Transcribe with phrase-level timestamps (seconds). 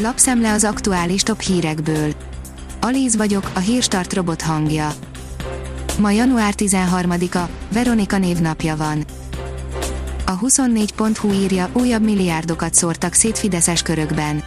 [0.00, 2.12] Lapszemle az aktuális top hírekből.
[2.80, 4.92] Alíz vagyok, a hírstart robot hangja.
[5.98, 9.04] Ma január 13-a, Veronika névnapja van.
[10.26, 14.42] A 24.hu írja, újabb milliárdokat szórtak szét Fideszes körökben.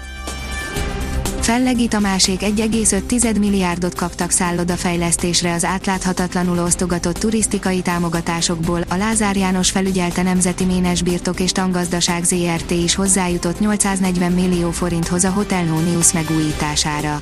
[1.52, 10.22] Fellegi Tamásék 1,5 milliárdot kaptak szállodafejlesztésre az átláthatatlanul osztogatott turisztikai támogatásokból, a Lázár János felügyelte
[10.22, 16.14] Nemzeti Ménes Birtok és Tangazdaság ZRT is hozzájutott 840 millió forinthoz a Hotel No News
[16.14, 17.22] megújítására.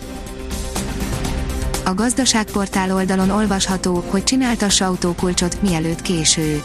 [1.85, 6.61] A gazdaságportál oldalon olvasható, hogy csináltassa autókulcsot, mielőtt késő.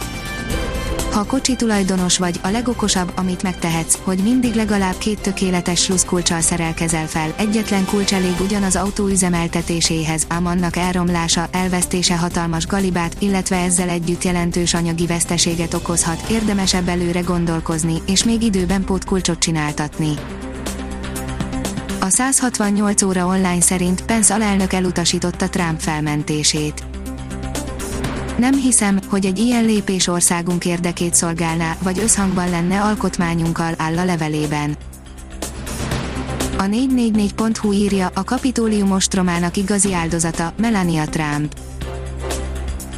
[1.14, 7.06] Ha kocsi tulajdonos vagy, a legokosabb, amit megtehetsz, hogy mindig legalább két tökéletes sluszkulcsal szerelkezel
[7.06, 7.34] fel.
[7.36, 14.24] Egyetlen kulcs elég ugyanaz autó üzemeltetéséhez, ám annak elromlása, elvesztése hatalmas galibát, illetve ezzel együtt
[14.24, 16.30] jelentős anyagi veszteséget okozhat.
[16.30, 20.10] Érdemesebb előre gondolkozni, és még időben pótkulcsot csináltatni.
[22.00, 26.93] A 168 óra online szerint Pence alelnök elutasította Trump felmentését.
[28.36, 34.04] Nem hiszem, hogy egy ilyen lépés országunk érdekét szolgálná, vagy összhangban lenne alkotmányunkkal, áll a
[34.04, 34.76] levelében.
[36.58, 41.54] A 444.hu írja, a kapitólium ostromának igazi áldozata, Melania Trump.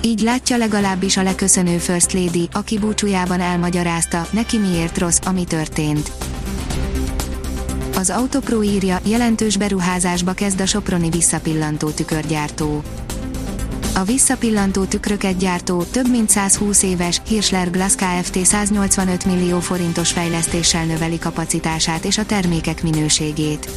[0.03, 6.11] Így látja legalábbis a leköszönő First Lady, aki búcsújában elmagyarázta, neki miért rossz, ami történt.
[7.97, 12.83] Az Autopro írja, jelentős beruházásba kezd a Soproni visszapillantó tükörgyártó.
[13.99, 18.45] A visszapillantó tükröket gyártó, több mint 120 éves Hirschler Glass Kft.
[18.45, 23.71] 185 millió forintos fejlesztéssel növeli kapacitását és a termékek minőségét.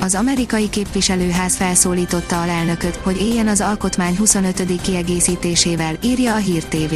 [0.00, 4.80] Az amerikai képviselőház felszólította a elnököt, hogy éljen az alkotmány 25.
[4.80, 6.94] kiegészítésével, írja a Hír TV.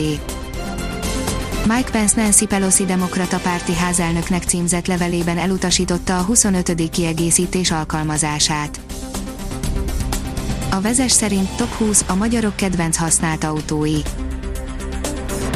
[1.68, 6.90] Mike Pence Nancy Pelosi demokrata párti házelnöknek címzett levelében elutasította a 25.
[6.90, 8.80] kiegészítés alkalmazását.
[10.70, 14.00] A vezes szerint top 20 a magyarok kedvenc használt autói.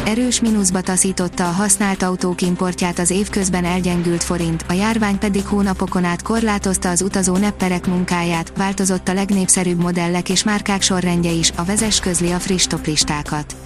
[0.04, 6.04] Erős mínuszba taszította a használt autók importját az évközben elgyengült forint, a járvány pedig hónapokon
[6.04, 11.64] át korlátozta az utazó nepperek munkáját, változott a legnépszerűbb modellek és márkák sorrendje is, a
[11.64, 13.56] vezes közli a friss toplistákat.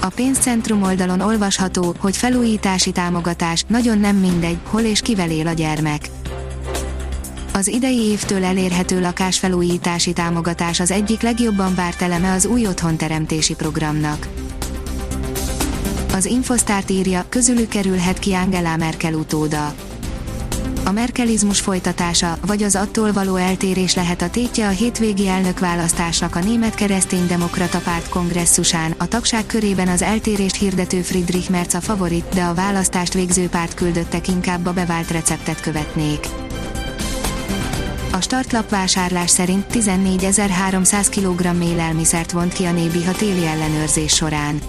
[0.00, 5.52] A pénzcentrum oldalon olvasható, hogy felújítási támogatás, nagyon nem mindegy, hol és kivel él a
[5.52, 6.08] gyermek.
[7.56, 14.28] Az idei évtől elérhető lakásfelújítási támogatás az egyik legjobban várt eleme az új otthonteremtési programnak.
[16.12, 19.74] Az Infosztárt írja, közülük kerülhet ki Angela Merkel utóda.
[20.84, 26.40] A merkelizmus folytatása, vagy az attól való eltérés lehet a tétje a hétvégi elnökválasztásnak a
[26.40, 32.42] német kereszténydemokrata párt kongresszusán, a tagság körében az eltérést hirdető Friedrich Merz a favorit, de
[32.42, 36.45] a választást végző párt küldöttek inkább a bevált receptet követnék.
[38.16, 44.60] A startlap vásárlás szerint 14.300 kg élelmiszert vont ki a Nébiha téli ellenőrzés során.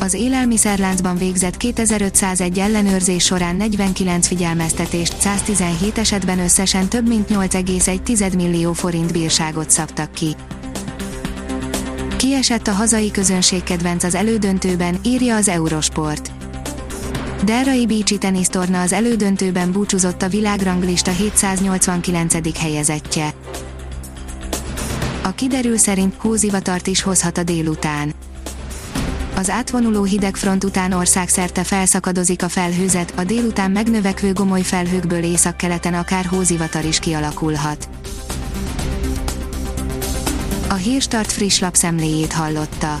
[0.00, 8.72] Az élelmiszerláncban végzett 2501 ellenőrzés során 49 figyelmeztetést, 117 esetben összesen több mint 8,1 millió
[8.72, 10.36] forint bírságot szabtak ki.
[12.16, 16.39] Kiesett a hazai közönség kedvenc az elődöntőben, írja az Eurosport.
[17.44, 22.58] Delrai Beachy tenisztorna az elődöntőben búcsúzott a világranglista 789.
[22.58, 23.34] helyezettje.
[25.22, 28.12] A kiderül szerint hózivatart is hozhat a délután.
[29.36, 36.24] Az átvonuló hidegfront után országszerte felszakadozik a felhőzet, a délután megnövekvő gomoly felhőkből északkeleten akár
[36.24, 37.88] hózivatar is kialakulhat.
[40.68, 43.00] A Hírstart friss lapszemléjét hallotta.